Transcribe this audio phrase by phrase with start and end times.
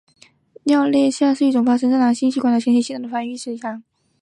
[0.63, 3.83] 尿道下裂是一种发生在男性生殖器的一种先天性尿道发育异常。